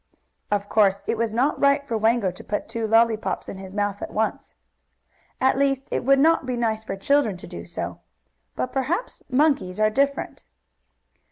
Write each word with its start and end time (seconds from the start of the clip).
Of 0.49 0.67
course 0.67 1.03
it 1.05 1.15
was 1.15 1.31
not 1.31 1.59
right 1.59 1.85
for 1.87 1.95
Wango 1.95 2.31
to 2.31 2.43
put 2.43 2.67
two 2.67 2.87
lollypops 2.87 3.47
in 3.47 3.57
his 3.59 3.71
mouth 3.71 4.01
at 4.01 4.09
once; 4.09 4.55
at 5.39 5.59
least 5.59 5.89
it 5.91 6.03
would 6.03 6.17
not 6.17 6.47
be 6.47 6.57
nice 6.57 6.83
for 6.83 6.95
children 6.95 7.37
to 7.37 7.45
do 7.45 7.63
so. 7.65 7.99
But 8.55 8.73
perhaps 8.73 9.21
monkeys 9.29 9.79
are 9.79 9.91
different. 9.91 10.43